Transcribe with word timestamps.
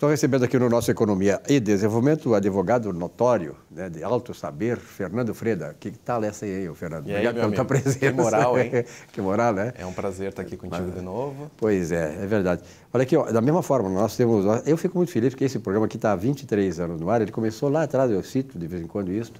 Estou 0.00 0.08
recebendo 0.08 0.44
aqui 0.44 0.58
no 0.58 0.70
nosso 0.70 0.90
Economia 0.90 1.42
e 1.46 1.60
Desenvolvimento 1.60 2.30
o 2.30 2.34
advogado 2.34 2.90
notório, 2.90 3.54
né, 3.70 3.90
de 3.90 4.02
alto 4.02 4.32
saber, 4.32 4.78
Fernando 4.78 5.34
Freda. 5.34 5.76
Que 5.78 5.90
tal 5.90 6.24
essa 6.24 6.46
aí, 6.46 6.74
Fernando? 6.74 7.06
E 7.06 7.14
aí, 7.14 7.28
Obrigado 7.28 7.34
pela 7.34 7.52
tua 7.52 7.64
presença. 7.66 7.98
Que 7.98 8.10
moral, 8.10 8.58
hein? 8.58 8.70
que 9.12 9.20
moral, 9.20 9.52
né? 9.52 9.74
É 9.76 9.84
um 9.84 9.92
prazer 9.92 10.30
estar 10.30 10.40
aqui 10.40 10.56
contigo 10.56 10.84
Mas, 10.86 10.94
de 10.94 11.02
novo. 11.02 11.50
Pois 11.54 11.92
é, 11.92 12.16
é 12.18 12.26
verdade. 12.26 12.62
Olha 12.90 13.02
aqui, 13.02 13.14
ó, 13.14 13.30
da 13.30 13.42
mesma 13.42 13.62
forma, 13.62 13.90
nós 13.90 14.16
temos... 14.16 14.46
Eu 14.66 14.78
fico 14.78 14.96
muito 14.96 15.12
feliz 15.12 15.34
porque 15.34 15.44
esse 15.44 15.58
programa 15.58 15.84
aqui 15.84 15.96
está 15.96 16.12
há 16.12 16.16
23 16.16 16.80
anos 16.80 16.98
no 16.98 17.10
ar. 17.10 17.20
Ele 17.20 17.30
começou 17.30 17.68
lá 17.68 17.82
atrás, 17.82 18.10
eu 18.10 18.22
cito 18.22 18.58
de 18.58 18.66
vez 18.66 18.82
em 18.82 18.86
quando 18.86 19.12
isso, 19.12 19.34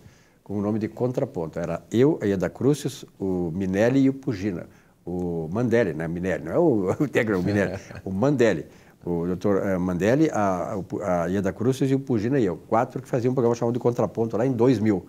com 0.44 0.58
o 0.58 0.60
nome 0.60 0.78
de 0.78 0.88
Contraponto. 0.88 1.58
Era 1.58 1.82
eu, 1.90 2.18
a 2.20 2.26
Ieda 2.26 2.50
Crucis, 2.50 3.06
o 3.18 3.50
Minelli 3.50 4.00
e 4.00 4.10
o 4.10 4.12
Pugina. 4.12 4.66
O 5.06 5.48
Mandelli, 5.50 5.94
né? 5.94 6.06
Minelli, 6.06 6.44
não 6.44 6.52
é 6.52 6.58
o, 6.58 6.90
o 7.00 7.08
Tegra, 7.08 7.38
o 7.38 7.42
Minelli. 7.42 7.80
o 8.04 8.10
Mandelli 8.10 8.66
o 9.04 9.26
doutor 9.26 9.66
eh, 9.66 9.78
Mandelli, 9.78 10.28
a, 10.30 10.74
a 11.02 11.26
Ieda 11.26 11.52
Cruz 11.52 11.78
e 11.80 11.94
o 11.94 12.00
Pugina 12.00 12.38
e 12.38 12.44
eu, 12.44 12.56
quatro 12.56 13.00
que 13.00 13.08
faziam 13.08 13.32
um 13.32 13.34
programa 13.34 13.54
chamado 13.54 13.72
de 13.72 13.80
Contraponto 13.80 14.36
lá 14.36 14.46
em 14.46 14.52
2000. 14.52 15.06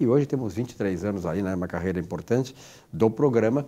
E 0.00 0.06
hoje 0.06 0.26
temos 0.26 0.54
23 0.54 1.04
anos 1.04 1.26
aí, 1.26 1.42
né, 1.42 1.54
uma 1.54 1.68
carreira 1.68 2.00
importante 2.00 2.54
do 2.92 3.10
programa, 3.10 3.66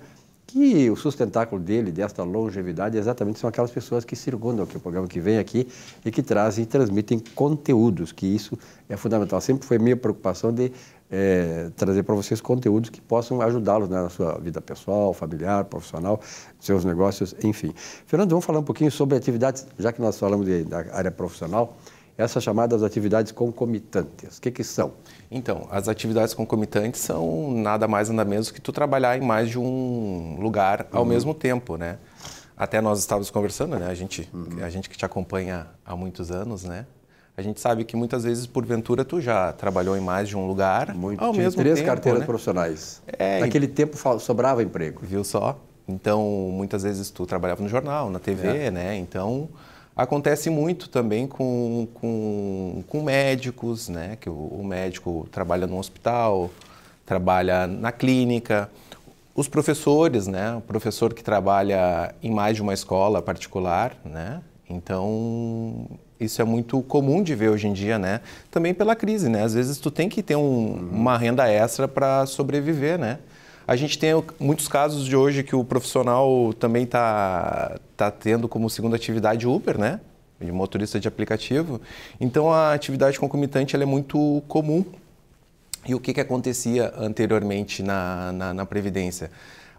que 0.57 0.91
o 0.91 0.97
sustentáculo 0.97 1.61
dele, 1.61 1.93
desta 1.93 2.23
longevidade, 2.23 2.97
exatamente 2.97 3.39
são 3.39 3.47
aquelas 3.47 3.71
pessoas 3.71 4.07
que 4.07 4.17
circundam 4.17 4.65
aqui 4.65 4.79
o 4.79 4.81
programa, 4.81 5.07
que 5.07 5.21
vem 5.21 5.37
aqui 5.37 5.69
e 6.03 6.11
que 6.11 6.23
trazem 6.23 6.65
e 6.65 6.67
transmitem 6.67 7.23
conteúdos, 7.35 8.11
que 8.11 8.27
isso 8.27 8.59
é 8.89 8.97
fundamental. 8.97 9.39
Sempre 9.43 9.67
foi 9.67 9.79
minha 9.79 9.99
preocupação 9.99 10.51
de 10.51 10.73
é, 11.11 11.69
trazer 11.77 12.05
para 12.05 12.15
vocês 12.15 12.41
conteúdos 12.41 12.89
que 12.89 13.03
possam 13.03 13.43
ajudá-los 13.43 13.91
né, 13.91 14.01
na 14.01 14.09
sua 14.09 14.39
vida 14.39 14.63
pessoal, 14.63 15.13
familiar, 15.13 15.67
profissional, 15.67 16.19
seus 16.59 16.87
negócios, 16.87 17.35
enfim. 17.45 17.75
Fernando, 18.07 18.31
vamos 18.31 18.47
falar 18.47 18.61
um 18.61 18.65
pouquinho 18.65 18.91
sobre 18.91 19.15
atividades, 19.15 19.67
já 19.79 19.93
que 19.93 20.01
nós 20.01 20.19
falamos 20.19 20.47
de, 20.47 20.65
da 20.65 20.87
área 20.91 21.11
profissional, 21.11 21.77
essas 22.17 22.43
chamadas 22.43 22.83
atividades 22.83 23.33
concomitantes. 23.33 24.39
O 24.39 24.41
que, 24.41 24.51
que 24.51 24.65
são? 24.65 24.95
Então, 25.31 25.67
as 25.71 25.89
atividades 25.89 26.35
concomitantes 26.35 27.01
são 27.01 27.51
nada 27.51 27.87
mais 27.87 28.09
nada 28.09 28.29
menos 28.29 28.51
que 28.51 28.61
tu 28.61 28.73
trabalhar 28.73 29.19
em 29.19 29.21
mais 29.21 29.51
de 29.51 29.59
um 29.59 30.37
lugar 30.41 30.87
ao 30.93 31.03
uhum. 31.03 31.09
mesmo 31.09 31.35
tempo, 31.35 31.77
né? 31.77 31.99
Até 32.57 32.81
nós 32.81 33.01
estávamos 33.01 33.31
conversando, 33.31 33.79
né? 33.79 33.87
A 33.87 33.95
gente, 33.95 34.29
uhum. 34.33 34.65
a 34.65 34.71
gente 34.71 34.89
que 34.89 34.97
te 34.97 35.05
acompanha 35.05 35.67
há 35.85 35.95
muitos 35.95 36.31
anos, 36.31 36.65
né? 36.65 36.87
A 37.37 37.43
gente 37.43 37.61
sabe 37.61 37.85
que 37.85 37.95
muitas 37.95 38.25
vezes, 38.25 38.47
porventura, 38.47 39.05
tu 39.05 39.21
já 39.21 39.53
trabalhou 39.53 39.95
em 39.95 40.01
mais 40.01 40.27
de 40.27 40.35
um 40.35 40.47
lugar 40.47 40.95
Muito, 40.95 41.23
ao 41.23 41.35
mesmo 41.35 41.61
três 41.61 41.77
tempo. 41.77 41.87
carteiras 41.87 42.21
né? 42.21 42.27
profissionais. 42.27 43.03
É, 43.07 43.41
Naquele 43.41 43.69
tempo 43.69 43.95
sobrava 44.19 44.63
emprego. 44.63 45.01
Viu 45.03 45.23
só? 45.23 45.61
Então, 45.87 46.23
muitas 46.51 46.83
vezes 46.83 47.11
tu 47.11 47.27
trabalhava 47.27 47.63
no 47.63 47.69
jornal, 47.69 48.09
na 48.09 48.19
TV, 48.19 48.49
é. 48.49 48.71
né? 48.71 48.97
Então, 48.97 49.51
acontece 49.97 50.51
muito 50.51 50.89
também 50.89 51.27
com, 51.27 51.89
com, 51.95 52.85
com 52.87 53.03
médicos, 53.03 53.89
né? 53.89 54.17
Que 54.21 54.29
o, 54.29 54.35
o 54.35 54.65
médico 54.65 55.27
trabalha 55.33 55.67
no 55.67 55.79
hospital, 55.79 56.51
trabalha 57.07 57.67
na 57.67 57.91
clínica. 57.91 58.71
Os 59.35 59.49
professores, 59.49 60.27
né? 60.27 60.55
O 60.57 60.61
professor 60.61 61.15
que 61.15 61.25
trabalha 61.25 62.15
em 62.23 62.31
mais 62.31 62.57
de 62.57 62.63
uma 62.63 62.75
escola 62.75 63.23
particular, 63.23 63.97
né? 64.05 64.43
Então, 64.69 65.87
isso 66.19 66.43
é 66.43 66.45
muito 66.45 66.83
comum 66.83 67.23
de 67.23 67.35
ver 67.35 67.51
hoje 67.51 67.69
em 67.69 67.73
dia, 67.73 67.99
né? 67.99 68.21
Também 68.51 68.75
pela 68.75 68.95
crise, 68.95 69.29
né? 69.29 69.43
Às 69.43 69.55
vezes 69.55 69.79
tu 69.79 69.91
tem 69.91 70.09
que 70.09 70.23
ter 70.23 70.37
um, 70.37 70.91
uma 70.93 71.17
renda 71.17 71.49
extra 71.49 71.89
para 71.89 72.27
sobreviver, 72.27 72.99
né? 72.99 73.19
A 73.67 73.75
gente 73.75 73.99
tem 73.99 74.11
muitos 74.39 74.69
casos 74.69 75.05
de 75.05 75.17
hoje 75.17 75.43
que 75.43 75.57
o 75.57 75.65
profissional 75.65 76.53
também 76.55 76.85
está 76.85 77.79
tá 77.97 78.11
tendo 78.11 78.49
como 78.49 78.71
segunda 78.71 78.95
atividade 78.95 79.47
Uber, 79.47 79.77
né? 79.79 80.01
De 80.41 80.53
motorista 80.53 81.01
de 81.01 81.09
aplicativo. 81.09 81.81
Então 82.21 82.53
a 82.53 82.73
atividade 82.73 83.19
concomitante 83.19 83.75
é 83.75 83.85
muito 83.85 84.43
comum. 84.47 84.85
E 85.85 85.95
o 85.95 86.01
que, 86.01 86.15
que 86.15 86.21
acontecia 86.21 86.93
anteriormente 86.97 87.83
na, 87.83 88.33
na, 88.33 88.55
na 88.55 88.67
Previdência? 88.67 89.31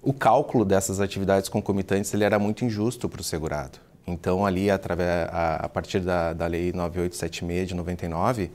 O 0.02 0.14
cálculo 0.14 0.66
dessas 0.66 1.00
atividades 1.00 1.50
concomitantes 1.50 2.14
ele 2.14 2.24
era 2.24 2.38
muito 2.40 2.66
injusto 2.66 3.08
para 3.08 3.22
o 3.22 3.24
segurado. 3.24 3.80
Então, 4.06 4.46
ali, 4.46 4.72
através, 4.72 5.28
a, 5.30 5.66
a 5.66 5.69
partir 5.69 6.00
da, 6.00 6.31
da 6.31 6.48
Lei 6.48 6.72
9876 6.72 7.68
de 7.68 7.75
99, 7.75 8.44
uh, 8.44 8.50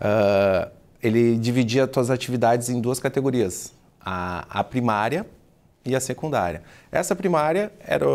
ah, 0.00 0.68
ele 1.02 1.36
dividia 1.36 1.84
as 1.84 1.90
suas 1.92 2.08
atividades 2.08 2.70
em 2.70 2.80
duas 2.80 2.98
categorias, 2.98 3.74
a, 4.06 4.60
a 4.60 4.62
primária 4.62 5.26
e 5.84 5.96
a 5.96 6.00
secundária. 6.00 6.62
Essa 6.92 7.16
primária 7.16 7.72
era, 7.80 8.06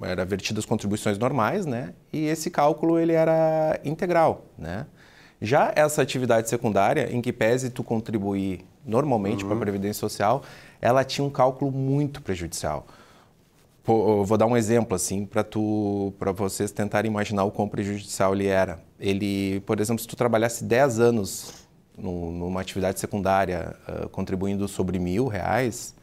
era 0.00 0.24
vertida 0.24 0.60
as 0.60 0.64
contribuições 0.64 1.18
normais, 1.18 1.66
né? 1.66 1.92
E 2.12 2.26
esse 2.26 2.50
cálculo 2.50 3.00
ele 3.00 3.12
era 3.12 3.80
integral, 3.84 4.44
né? 4.56 4.86
Já 5.42 5.72
essa 5.74 6.00
atividade 6.00 6.48
secundária, 6.48 7.12
em 7.12 7.20
que 7.20 7.32
pese 7.32 7.68
tu 7.68 7.82
contribuir 7.82 8.64
normalmente 8.86 9.42
uhum. 9.42 9.48
para 9.48 9.58
a 9.58 9.60
Previdência 9.60 10.00
Social, 10.00 10.44
ela 10.80 11.02
tinha 11.02 11.24
um 11.26 11.30
cálculo 11.30 11.72
muito 11.72 12.22
prejudicial 12.22 12.86
vou 13.84 14.38
dar 14.38 14.46
um 14.46 14.56
exemplo 14.56 14.94
assim 14.94 15.26
para 15.26 15.44
tu 15.44 16.12
para 16.18 16.32
vocês 16.32 16.70
tentarem 16.72 17.10
imaginar 17.10 17.44
o 17.44 17.50
quão 17.50 17.68
prejudicial 17.68 18.34
ele 18.34 18.46
era. 18.46 18.80
Ele, 18.98 19.60
por 19.60 19.78
exemplo, 19.78 20.00
se 20.00 20.08
tu 20.08 20.16
trabalhasse 20.16 20.64
10 20.64 21.00
anos 21.00 21.63
no, 21.96 22.30
numa 22.32 22.60
atividade 22.60 23.00
secundária 23.00 23.76
uh, 23.88 24.08
contribuindo 24.08 24.66
sobre 24.68 24.98
mil 24.98 25.26
reais, 25.26 25.94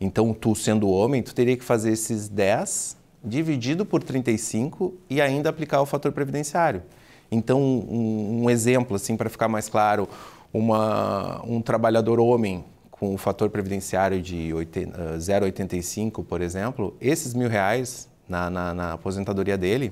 então 0.00 0.32
tu 0.32 0.54
sendo 0.54 0.88
homem, 0.88 1.22
tu 1.22 1.34
teria 1.34 1.56
que 1.56 1.64
fazer 1.64 1.92
esses 1.92 2.28
10 2.28 2.96
dividido 3.22 3.84
por 3.84 4.02
35 4.02 4.94
e 5.08 5.20
ainda 5.20 5.50
aplicar 5.50 5.80
o 5.82 5.86
fator 5.86 6.10
previdenciário. 6.10 6.82
Então, 7.30 7.60
um, 7.60 8.44
um 8.44 8.50
exemplo 8.50 8.96
assim 8.96 9.16
para 9.16 9.28
ficar 9.28 9.46
mais 9.46 9.68
claro, 9.68 10.08
uma, 10.52 11.40
um 11.46 11.60
trabalhador 11.62 12.18
homem 12.18 12.64
com 12.90 13.14
o 13.14 13.18
fator 13.18 13.48
previdenciário 13.48 14.20
de 14.20 14.50
0,85, 14.52 16.20
ah, 16.20 16.24
por 16.28 16.42
exemplo, 16.42 16.94
esses 17.00 17.32
mil 17.32 17.48
reais 17.48 18.08
na, 18.28 18.50
na, 18.50 18.74
na, 18.74 18.92
aposentadoria 18.92 19.56
dele 19.56 19.90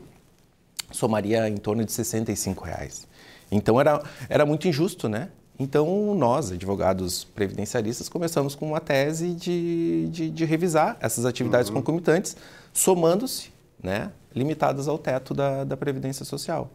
somaria 0.90 1.48
em 1.48 1.56
torno 1.56 1.84
de 1.84 1.92
65 1.92 2.64
reais. 2.64 3.07
Então 3.50 3.80
era, 3.80 4.02
era 4.28 4.44
muito 4.44 4.68
injusto, 4.68 5.08
né? 5.08 5.30
Então 5.58 6.14
nós, 6.14 6.52
advogados 6.52 7.24
previdenciaristas, 7.24 8.08
começamos 8.08 8.54
com 8.54 8.68
uma 8.68 8.80
tese 8.80 9.34
de, 9.34 10.08
de, 10.10 10.30
de 10.30 10.44
revisar 10.44 10.96
essas 11.00 11.24
atividades 11.24 11.68
uhum. 11.68 11.76
concomitantes, 11.76 12.36
somando-se, 12.72 13.50
né, 13.82 14.12
limitadas 14.34 14.86
ao 14.86 14.98
teto 14.98 15.34
da, 15.34 15.64
da 15.64 15.76
Previdência 15.76 16.24
Social. 16.24 16.70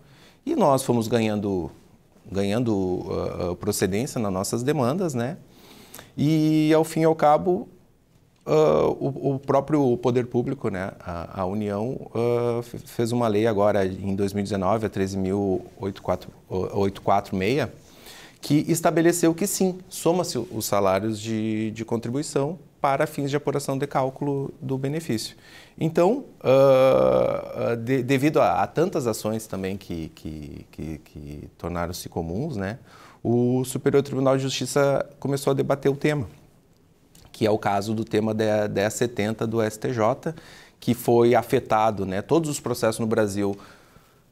E 0.45 0.55
nós 0.55 0.83
fomos 0.83 1.07
ganhando, 1.07 1.71
ganhando 2.29 2.73
uh, 2.73 3.55
procedência 3.55 4.19
nas 4.19 4.33
nossas 4.33 4.63
demandas, 4.63 5.13
né? 5.13 5.37
E, 6.17 6.73
ao 6.73 6.83
fim 6.83 7.01
e 7.01 7.05
ao 7.05 7.15
cabo, 7.15 7.69
uh, 8.45 8.91
o, 8.99 9.35
o, 9.35 9.39
próprio 9.39 9.95
poder 9.97 10.27
público, 10.27 10.69
né, 10.69 10.91
a, 10.99 11.41
a 11.41 11.45
União, 11.45 12.09
uh, 12.13 12.61
fez 12.63 13.11
uma 13.11 13.27
lei 13.27 13.47
agora 13.47 13.83
em 13.85 14.15
2019, 14.15 14.85
a 14.85 14.89
13.846, 14.89 17.69
que 18.41 18.65
estabeleceu 18.67 19.33
que 19.33 19.47
sim, 19.47 19.79
soma-se 19.87 20.37
os 20.37 20.65
salários 20.65 21.19
de, 21.19 21.71
de 21.71 21.83
contribuição 21.85 22.59
para 22.81 23.07
fins 23.07 23.29
de 23.29 23.37
apuração 23.37 23.77
de 23.77 23.87
cálculo 23.87 24.53
do 24.61 24.77
benefício. 24.77 25.37
Então, 25.79 26.25
uh, 26.41 27.77
de, 27.77 28.03
devido 28.03 28.41
a, 28.41 28.61
a, 28.61 28.67
tantas 28.67 29.07
ações 29.07 29.47
também 29.47 29.77
que, 29.77 30.09
que, 30.09 30.65
que, 30.69 30.97
que 30.97 31.49
tornaram-se 31.57 32.09
comuns, 32.09 32.57
né, 32.57 32.79
o 33.23 33.63
Superior 33.63 34.03
Tribunal 34.03 34.35
de 34.35 34.43
Justiça 34.43 35.09
começou 35.17 35.51
a 35.51 35.53
debater 35.53 35.89
o 35.89 35.95
tema, 35.95 36.27
que 37.43 37.47
é 37.47 37.51
o 37.51 37.57
caso 37.57 37.93
do 37.93 38.05
tema 38.05 38.33
1070 38.33 39.45
do 39.45 39.61
STJ, 39.61 40.33
que 40.79 40.93
foi 40.93 41.35
afetado, 41.35 42.05
né, 42.05 42.21
todos 42.21 42.49
os 42.49 42.57
processos 42.57 42.99
no 42.99 43.05
Brasil 43.05 43.53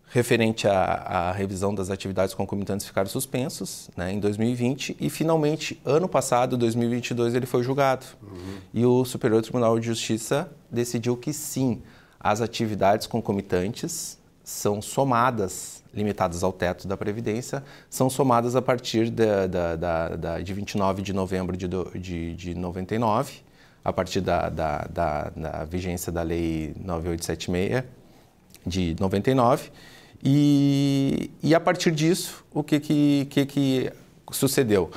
referente 0.07 0.65
à, 0.65 0.83
à, 0.83 1.31
revisão 1.33 1.75
das 1.75 1.89
atividades 1.89 2.33
concomitantes 2.33 2.85
ficaram 2.85 3.09
suspensos 3.09 3.89
né, 3.97 4.13
em 4.13 4.19
2020 4.21 4.95
e 4.97 5.09
finalmente 5.09 5.81
ano 5.83 6.07
passado, 6.07 6.55
2022, 6.55 7.35
ele 7.35 7.45
foi 7.45 7.63
julgado 7.63 8.05
uhum. 8.23 8.57
e 8.73 8.85
o 8.85 9.03
Superior 9.03 9.41
Tribunal 9.41 9.77
de 9.77 9.87
Justiça 9.87 10.49
decidiu 10.71 11.17
que 11.17 11.33
sim, 11.33 11.81
as 12.17 12.39
atividades 12.39 13.07
concomitantes 13.07 14.17
são 14.43 14.81
somadas 14.81 15.83
limitadas 15.93 16.43
ao 16.43 16.53
teto 16.53 16.87
da 16.87 16.95
Previdência, 16.95 17.63
são 17.89 18.09
somadas 18.09 18.55
a 18.55 18.61
partir 18.61 19.09
da, 19.09 19.47
da, 19.47 19.75
da, 19.75 20.15
da 20.15 20.39
de 20.39 20.53
29 20.53 21.01
de 21.01 21.13
novembro 21.13 21.55
de, 21.57 21.67
de, 21.99 22.35
de 22.35 22.55
99, 22.55 23.41
a 23.83 23.91
partir 23.91 24.21
da, 24.21 24.49
da, 24.49 24.87
da, 24.91 25.29
da 25.35 25.65
vigência 25.65 26.11
da 26.11 26.21
Lei 26.21 26.73
9876 26.79 27.83
de 28.65 28.95
99. 28.99 29.69
E, 30.23 31.31
e 31.41 31.55
a 31.55 31.59
partir 31.59 31.91
disso, 31.91 32.45
o 32.53 32.63
que, 32.63 32.79
que, 32.79 33.27
que, 33.29 33.45
que 33.45 33.91
sucedeu? 34.31 34.91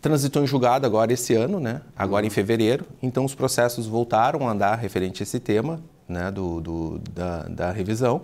Transitou 0.00 0.42
em 0.42 0.46
julgado 0.46 0.86
agora 0.86 1.12
esse 1.12 1.34
ano, 1.34 1.60
né? 1.60 1.82
agora 1.96 2.24
em 2.24 2.30
fevereiro, 2.30 2.86
então 3.02 3.24
os 3.24 3.34
processos 3.34 3.86
voltaram 3.86 4.48
a 4.48 4.52
andar 4.52 4.76
referente 4.76 5.22
a 5.22 5.24
esse 5.24 5.38
tema 5.38 5.82
né? 6.08 6.30
do, 6.30 6.60
do 6.60 6.98
da, 7.10 7.42
da 7.42 7.70
revisão. 7.70 8.22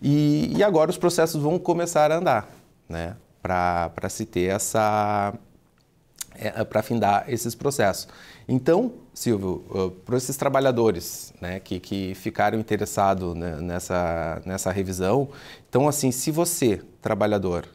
E, 0.00 0.52
e 0.56 0.62
agora 0.62 0.90
os 0.90 0.98
processos 0.98 1.40
vão 1.40 1.58
começar 1.58 2.12
a 2.12 2.16
andar, 2.16 2.48
né? 2.88 3.16
Para 3.42 4.08
se 4.08 4.24
ter 4.24 4.50
essa. 4.50 5.34
É, 6.36 6.64
para 6.64 6.80
afindar 6.80 7.24
esses 7.28 7.54
processos. 7.54 8.08
Então, 8.48 8.92
Silvio, 9.14 9.64
uh, 9.70 9.90
para 9.90 10.16
esses 10.16 10.36
trabalhadores 10.36 11.32
né, 11.40 11.60
que, 11.60 11.78
que 11.78 12.12
ficaram 12.16 12.58
interessados 12.58 13.36
né, 13.36 13.60
nessa, 13.60 14.42
nessa 14.44 14.72
revisão, 14.72 15.28
então, 15.68 15.86
assim, 15.86 16.10
se 16.10 16.32
você, 16.32 16.82
trabalhador, 17.00 17.68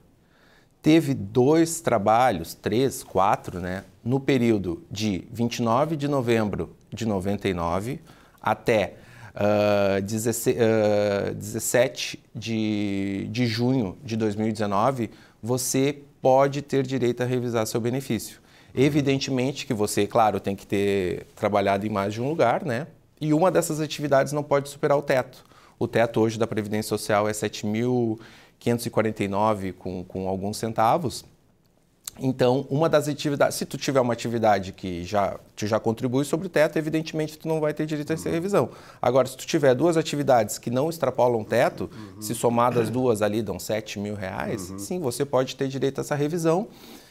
teve 0.81 1.13
dois 1.13 1.79
trabalhos, 1.79 2.53
três, 2.53 3.01
quatro, 3.01 3.61
né, 3.61 3.85
no 4.03 4.19
período 4.19 4.83
de 4.91 5.25
29 5.31 5.95
de 5.95 6.07
novembro 6.07 6.75
de 6.93 7.05
99 7.05 8.01
até 8.41 8.95
uh, 9.39 10.01
17, 10.01 10.57
uh, 10.59 11.33
17 11.33 12.19
de, 12.35 13.29
de 13.31 13.47
junho 13.47 13.97
de 14.03 14.17
2019, 14.17 15.09
você 15.41 15.97
pode 16.21 16.61
ter 16.61 16.85
direito 16.85 17.23
a 17.23 17.25
revisar 17.25 17.65
seu 17.65 17.79
benefício. 17.79 18.41
Evidentemente 18.75 19.65
que 19.65 19.73
você, 19.73 20.05
claro, 20.05 20.37
tem 20.39 20.55
que 20.55 20.67
ter 20.67 21.25
trabalhado 21.35 21.87
em 21.87 21.89
mais 21.89 22.13
de 22.13 22.21
um 22.21 22.29
lugar, 22.29 22.63
né? 22.63 22.85
E 23.19 23.33
uma 23.33 23.49
dessas 23.51 23.81
atividades 23.81 24.31
não 24.31 24.43
pode 24.43 24.69
superar 24.69 24.95
o 24.97 25.01
teto. 25.01 25.43
O 25.77 25.87
teto 25.87 26.21
hoje 26.21 26.37
da 26.37 26.45
Previdência 26.45 26.89
Social 26.89 27.27
é 27.27 27.31
7.549 27.31 29.73
com, 29.73 30.03
com 30.03 30.27
alguns 30.27 30.57
centavos. 30.57 31.25
Então, 32.21 32.65
uma 32.69 32.89
das 32.89 33.07
atividades, 33.07 33.55
se 33.55 33.65
tu 33.65 33.77
tiver 33.77 33.99
uma 33.99 34.13
atividade 34.13 34.71
que 34.71 35.03
já, 35.03 35.39
tu 35.55 35.65
já 35.65 35.79
contribui 35.79 36.25
sobre 36.25 36.47
o 36.47 36.49
teto, 36.49 36.77
evidentemente 36.77 37.37
tu 37.37 37.47
não 37.47 37.59
vai 37.59 37.73
ter 37.73 37.85
direito 37.85 38.11
a 38.11 38.13
essa 38.13 38.29
revisão. 38.29 38.69
Agora, 39.01 39.27
se 39.27 39.37
tu 39.37 39.45
tiver 39.47 39.73
duas 39.73 39.97
atividades 39.97 40.57
que 40.57 40.69
não 40.69 40.89
extrapolam 40.89 41.41
o 41.41 41.45
teto, 41.45 41.89
uhum. 41.91 42.21
se 42.21 42.35
somadas 42.35 42.89
duas 42.89 43.21
ali 43.21 43.41
dão 43.41 43.59
7 43.59 43.99
mil 43.99 44.15
reais, 44.15 44.69
uhum. 44.69 44.79
sim, 44.79 44.99
você 44.99 45.25
pode 45.25 45.55
ter 45.55 45.67
direito 45.67 45.99
a 45.99 46.01
essa 46.01 46.15
revisão. 46.15 46.67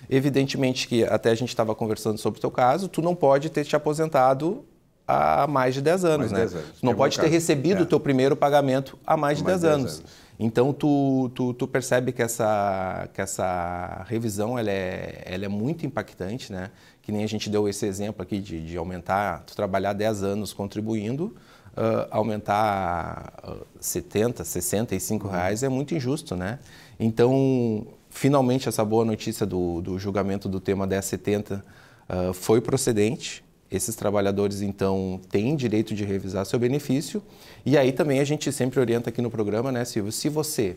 Evidentemente 0.08 0.87
que 0.87 1.05
até 1.05 1.31
a 1.31 1.34
gente 1.34 1.49
estava 1.49 1.75
conversando 1.75 2.19
sobre 2.19 2.38
o 2.38 2.40
teu 2.40 2.50
caso, 2.50 2.88
tu 2.88 3.02
não 3.02 3.14
pode 3.14 3.50
ter 3.50 3.64
te 3.64 3.75
aposentado 3.75 4.64
há 5.08 5.46
mais 5.46 5.75
de 5.75 5.81
10 5.81 6.05
anos, 6.05 6.19
mais 6.19 6.32
né? 6.32 6.38
10 6.40 6.55
anos. 6.55 6.81
Tu 6.81 6.87
não 6.87 6.94
pode 6.94 7.19
ter 7.19 7.28
recebido 7.28 7.81
é. 7.81 7.82
o 7.82 7.87
teu 7.87 7.99
primeiro 7.99 8.37
pagamento 8.37 8.99
há 9.06 9.16
mais 9.16 9.38
de 9.38 9.44
mais 9.44 9.62
10, 9.62 9.72
10 9.72 9.75
anos. 9.75 9.99
anos. 10.00 10.28
Então, 10.38 10.72
tu, 10.72 11.32
tu, 11.34 11.52
tu, 11.52 11.66
percebe 11.66 12.12
que 12.12 12.22
essa, 12.22 13.08
que 13.12 13.20
essa 13.20 14.05
revisão 14.06 14.56
ela 14.56 14.70
é, 14.70 15.22
ela 15.25 15.44
é 15.44 15.49
muito 15.49 15.84
impactante, 15.84 16.52
né? 16.52 16.70
Que 17.02 17.10
nem 17.10 17.25
a 17.25 17.26
gente 17.26 17.50
deu 17.50 17.69
esse 17.69 17.84
exemplo 17.87 18.22
aqui 18.22 18.38
de, 18.38 18.64
de 18.64 18.76
aumentar, 18.76 19.43
tu 19.44 19.56
trabalhar 19.56 19.94
10 19.94 20.22
anos 20.22 20.52
contribuindo, 20.52 21.34
uh, 21.76 22.06
aumentar 22.12 23.32
uh, 23.43 23.66
70, 23.81 24.44
65 24.44 25.26
uhum. 25.26 25.32
reais 25.32 25.64
é 25.64 25.69
muito 25.69 25.93
injusto, 25.93 26.37
né? 26.37 26.60
Então, 27.00 27.84
finalmente, 28.08 28.69
essa 28.69 28.84
boa 28.84 29.05
notícia 29.05 29.44
do, 29.44 29.81
do 29.81 29.99
julgamento 29.99 30.49
do 30.49 30.60
tema 30.60 30.87
1070 30.87 31.64
uh, 32.08 32.32
foi 32.32 32.60
procedente, 32.60 33.43
esses 33.70 33.94
trabalhadores, 33.94 34.62
então, 34.62 35.20
têm 35.31 35.55
direito 35.55 35.94
de 35.94 36.05
revisar 36.05 36.47
seu 36.47 36.59
benefício. 36.59 37.23
E 37.65 37.76
aí 37.76 37.93
também 37.93 38.20
a 38.20 38.25
gente 38.25 38.50
sempre 38.50 38.81
orienta 38.81 39.11
aqui 39.11 39.20
no 39.20 39.31
programa, 39.31 39.70
né, 39.70 39.85
Silvio? 39.85 40.11
Se 40.11 40.29
você 40.29 40.76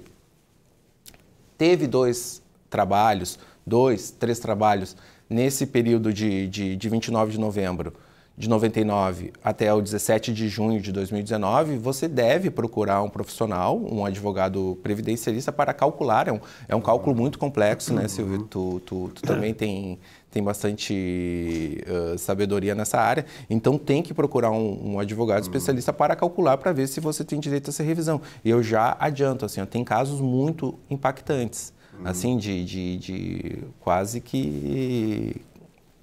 teve 1.57 1.87
dois 1.87 2.41
trabalhos, 2.69 3.39
dois, 3.65 4.11
três 4.11 4.39
trabalhos, 4.39 4.95
nesse 5.29 5.65
período 5.65 6.11
de, 6.11 6.47
de, 6.47 6.75
de 6.75 6.89
29 6.89 7.31
de 7.31 7.39
novembro 7.39 7.93
de 8.41 8.49
99 8.49 9.33
até 9.43 9.71
o 9.71 9.79
17 9.79 10.33
de 10.33 10.49
junho 10.49 10.81
de 10.81 10.91
2019, 10.91 11.77
você 11.77 12.07
deve 12.07 12.49
procurar 12.49 13.03
um 13.03 13.09
profissional, 13.09 13.77
um 13.79 14.03
advogado 14.03 14.79
previdencialista 14.81 15.51
para 15.51 15.71
calcular. 15.75 16.27
É 16.27 16.31
um, 16.31 16.39
é 16.67 16.75
um 16.75 16.81
cálculo 16.81 17.15
muito 17.15 17.37
complexo, 17.37 17.93
né, 17.93 18.07
Silvio? 18.07 18.41
Tu, 18.49 18.81
tu, 18.83 19.11
tu 19.13 19.21
também 19.21 19.53
tem, 19.53 19.99
tem 20.31 20.41
bastante 20.43 21.83
uh, 21.87 22.17
sabedoria 22.17 22.73
nessa 22.73 22.99
área, 22.99 23.27
então 23.47 23.77
tem 23.77 24.01
que 24.01 24.11
procurar 24.11 24.49
um, 24.49 24.93
um 24.93 24.99
advogado 24.99 25.43
especialista 25.43 25.93
para 25.93 26.15
calcular 26.15 26.57
para 26.57 26.73
ver 26.73 26.87
se 26.87 26.99
você 26.99 27.23
tem 27.23 27.39
direito 27.39 27.67
a 27.67 27.69
essa 27.69 27.83
revisão. 27.83 28.19
E 28.43 28.49
eu 28.49 28.63
já 28.63 28.97
adianto, 28.99 29.45
assim, 29.45 29.61
ó, 29.61 29.67
tem 29.67 29.83
casos 29.83 30.19
muito 30.19 30.79
impactantes, 30.89 31.71
assim, 32.03 32.37
de, 32.37 32.65
de, 32.65 32.97
de 32.97 33.63
quase 33.79 34.19
que 34.19 35.39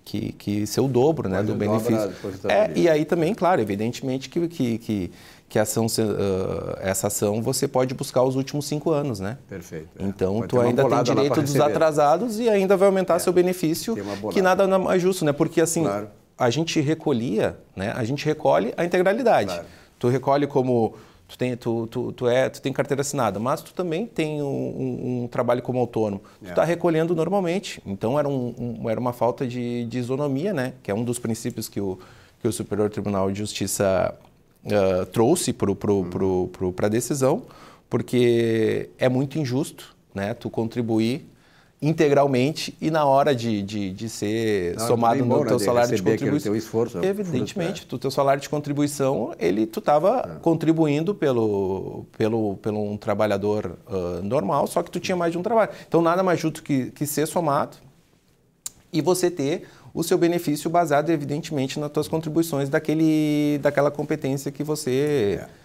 que, 0.08 0.32
que 0.32 0.66
ser 0.66 0.80
o 0.80 0.88
dobro 0.88 1.28
né, 1.28 1.42
do 1.42 1.54
benefício. 1.54 2.10
É, 2.48 2.70
e 2.74 2.88
aí 2.88 3.04
também, 3.04 3.34
claro, 3.34 3.60
evidentemente 3.60 4.30
que, 4.30 4.48
que, 4.48 4.78
que, 4.78 5.12
que 5.46 5.58
ação, 5.58 5.84
uh, 5.84 6.78
essa 6.80 7.08
ação 7.08 7.42
você 7.42 7.68
pode 7.68 7.92
buscar 7.92 8.22
os 8.22 8.34
últimos 8.34 8.66
cinco 8.66 8.90
anos, 8.90 9.20
né? 9.20 9.36
Perfeito. 9.46 9.88
É. 9.98 10.02
Então, 10.02 10.40
tu 10.48 10.58
ainda 10.58 10.88
tem 10.88 11.02
direito 11.02 11.42
dos 11.42 11.60
atrasados 11.60 12.40
e 12.40 12.48
ainda 12.48 12.74
vai 12.74 12.88
aumentar 12.88 13.16
é. 13.16 13.18
seu 13.18 13.34
benefício, 13.34 13.94
que 14.32 14.40
nada 14.40 14.78
mais 14.78 15.02
justo, 15.02 15.26
né? 15.26 15.32
Porque 15.32 15.60
assim, 15.60 15.82
claro. 15.82 16.08
a 16.38 16.48
gente 16.48 16.80
recolhia, 16.80 17.58
né? 17.76 17.92
A 17.94 18.02
gente 18.02 18.24
recolhe 18.24 18.72
a 18.78 18.86
integralidade. 18.86 19.52
Claro. 19.52 19.66
Tu 19.98 20.08
recolhe 20.08 20.46
como 20.46 20.94
tu 21.28 21.36
tem, 21.36 21.54
tu, 21.56 21.86
tu, 21.88 22.12
tu, 22.12 22.26
é, 22.26 22.48
tu 22.48 22.60
tem 22.60 22.72
carteira 22.72 23.02
assinada, 23.02 23.38
mas 23.38 23.60
tu 23.60 23.74
também 23.74 24.06
tem 24.06 24.42
um, 24.42 24.46
um, 24.46 25.22
um 25.24 25.28
trabalho 25.28 25.60
como 25.60 25.78
autônomo. 25.78 26.22
Tu 26.42 26.48
está 26.48 26.62
é. 26.62 26.64
recolhendo 26.64 27.14
normalmente. 27.14 27.82
Então 27.86 28.18
era, 28.18 28.26
um, 28.26 28.88
era 28.88 28.98
uma 28.98 29.12
falta 29.12 29.46
de, 29.46 29.84
de, 29.84 29.98
isonomia, 29.98 30.54
né? 30.54 30.72
que 30.82 30.90
é 30.90 30.94
um 30.94 31.04
dos 31.04 31.18
princípios 31.18 31.68
que 31.68 31.80
o, 31.80 31.98
que 32.40 32.48
o 32.48 32.52
Superior 32.52 32.88
Tribunal 32.88 33.30
de 33.30 33.38
Justiça 33.38 34.14
uh, 34.64 35.06
trouxe 35.06 35.52
para 35.52 35.74
pro, 35.74 36.48
pro, 36.50 36.74
a 36.82 36.88
decisão, 36.88 37.42
porque 37.90 38.88
é 38.98 39.08
muito 39.08 39.38
injusto 39.38 39.94
né? 40.14 40.32
tu 40.32 40.48
contribuir 40.48 41.28
integralmente 41.80 42.76
e 42.80 42.90
na 42.90 43.04
hora 43.04 43.34
de, 43.34 43.62
de, 43.62 43.92
de 43.92 44.08
ser 44.08 44.76
não, 44.76 44.86
somado 44.86 45.24
no 45.24 45.44
teu 45.44 45.58
salário 45.58 45.94
de 45.94 46.02
contribuição. 46.02 46.56
Esforço, 46.56 46.98
evidentemente, 47.04 47.86
o 47.90 47.98
teu 47.98 48.10
salário 48.10 48.42
de 48.42 48.48
contribuição, 48.48 49.32
ele 49.38 49.64
tu 49.66 49.78
estava 49.78 50.36
é. 50.36 50.40
contribuindo 50.40 51.14
pelo, 51.14 52.04
pelo, 52.16 52.56
pelo 52.56 52.82
um 52.82 52.96
trabalhador 52.96 53.78
uh, 53.86 54.22
normal, 54.24 54.66
só 54.66 54.82
que 54.82 54.90
tu 54.90 54.98
tinha 54.98 55.16
mais 55.16 55.30
de 55.30 55.38
um 55.38 55.42
trabalho. 55.42 55.70
Então 55.86 56.02
nada 56.02 56.22
mais 56.22 56.40
justo 56.40 56.62
que, 56.62 56.90
que 56.90 57.06
ser 57.06 57.26
somado 57.26 57.76
e 58.92 59.00
você 59.00 59.30
ter 59.30 59.68
o 59.94 60.02
seu 60.02 60.18
benefício 60.18 60.68
baseado, 60.68 61.10
evidentemente, 61.10 61.78
nas 61.78 61.90
tuas 61.90 62.08
contribuições 62.08 62.68
daquele, 62.68 63.58
daquela 63.62 63.90
competência 63.90 64.50
que 64.50 64.64
você... 64.64 65.40
É 65.40 65.57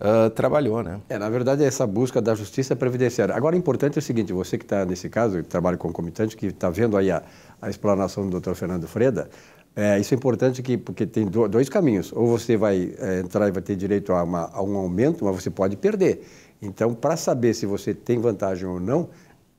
uh, 0.00 0.30
trabalhou, 0.30 0.82
né? 0.82 1.00
É, 1.08 1.18
na 1.18 1.28
verdade, 1.28 1.62
essa 1.62 1.86
busca 1.86 2.20
da 2.20 2.34
justiça 2.34 2.74
previdenciária. 2.74 3.34
Agora, 3.34 3.56
importante 3.56 3.96
é 3.96 4.00
o 4.00 4.02
seguinte, 4.02 4.32
você 4.32 4.56
que 4.56 4.64
está 4.64 4.84
nesse 4.84 5.08
caso, 5.08 5.42
trabalha 5.44 5.76
concomitante, 5.76 6.36
que 6.36 6.46
está 6.46 6.70
vendo 6.70 6.96
aí 6.96 7.10
a, 7.10 7.22
a 7.60 7.68
explanação 7.68 8.28
do 8.28 8.40
Dr. 8.40 8.54
Fernando 8.54 8.88
Freda, 8.88 9.28
é, 9.76 9.98
isso 10.00 10.12
é 10.14 10.16
importante 10.16 10.62
que, 10.62 10.76
porque 10.76 11.06
tem 11.06 11.26
dois 11.26 11.68
caminhos. 11.68 12.12
Ou 12.12 12.26
você 12.26 12.56
vai 12.56 12.92
é, 12.98 13.20
entrar 13.20 13.48
e 13.48 13.52
vai 13.52 13.62
ter 13.62 13.76
direito 13.76 14.12
a, 14.12 14.22
uma, 14.22 14.50
a 14.52 14.62
um 14.62 14.76
aumento, 14.76 15.24
mas 15.24 15.42
você 15.42 15.50
pode 15.50 15.76
perder. 15.76 16.26
Então, 16.60 16.92
para 16.94 17.16
saber 17.16 17.54
se 17.54 17.66
você 17.66 17.94
tem 17.94 18.18
vantagem 18.18 18.66
ou 18.66 18.80
não, 18.80 19.08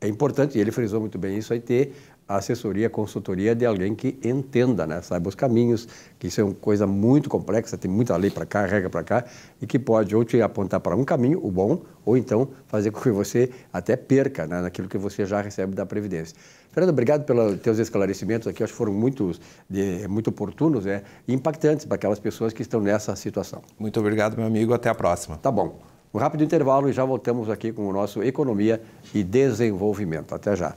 é 0.01 0.07
importante, 0.07 0.57
e 0.57 0.62
ele 0.62 0.71
frisou 0.71 1.00
muito 1.00 1.17
bem 1.17 1.38
isso, 1.38 1.53
aí 1.53 1.60
ter 1.60 1.93
a 2.28 2.38
assessoria, 2.38 2.88
a 2.88 2.90
consultoria 2.90 3.54
de 3.54 3.66
alguém 3.66 3.94
que 3.94 4.18
entenda, 4.24 4.88
né? 4.88 5.01
saiba 5.01 5.28
os 5.28 5.36
caminhos, 5.36 5.88
que 6.18 6.28
isso 6.28 6.40
é 6.40 6.44
uma 6.44 6.54
coisa 6.54 6.88
muito 6.88 7.30
complexa, 7.30 7.78
tem 7.78 7.92
muita 7.92 8.16
lei 8.16 8.32
para 8.32 8.46
cá, 8.46 8.66
regra 8.66 8.90
para 8.90 9.04
cá, 9.04 9.25
e 9.62 9.68
que 9.68 9.78
pode 9.78 10.16
ou 10.16 10.24
te 10.24 10.42
apontar 10.42 10.80
para 10.80 10.96
um 10.96 11.04
caminho, 11.04 11.46
o 11.46 11.51
bom, 11.51 11.82
ou 12.06 12.16
então 12.16 12.48
fazer 12.68 12.92
com 12.92 13.01
que 13.01 13.12
você 13.12 13.51
até 13.74 13.96
perca 13.96 14.48
né? 14.48 14.62
naquilo 14.62 14.88
que 14.88 14.98
você 14.98 15.25
já 15.25 15.42
recebe 15.42 15.75
da 15.75 15.86
Previdência. 15.86 16.36
Fernando, 16.72 16.92
obrigado 16.92 17.25
pelos 17.25 17.60
teus 17.60 17.78
esclarecimentos 17.80 18.48
aqui, 18.48 18.63
acho 18.63 18.72
que 18.72 18.78
foram 18.78 18.94
muito, 18.94 19.34
de, 19.70 20.08
muito 20.08 20.30
oportunos 20.30 20.86
né? 20.86 21.04
e 21.28 21.34
impactantes 21.34 21.86
para 21.86 21.96
aquelas 21.96 22.20
pessoas 22.20 22.54
que 22.54 22.62
estão 22.62 22.80
nessa 22.80 23.13
situação. 23.16 23.62
Muito 23.78 24.00
obrigado, 24.00 24.38
meu 24.38 24.46
amigo, 24.46 24.74
até 24.74 24.90
a 24.90 24.96
próxima. 24.96 25.38
Tá 25.38 25.51
bom. 25.51 25.80
Um 26.13 26.18
rápido 26.18 26.44
intervalo 26.44 26.90
e 26.90 26.94
já 26.94 27.06
voltamos 27.06 27.50
aqui 27.50 27.72
com 27.72 27.88
o 27.88 27.94
nosso 27.94 28.22
Economia 28.22 28.82
e 29.13 29.24
Desenvolvimento. 29.24 30.36
Até 30.36 30.56
já. 30.56 30.75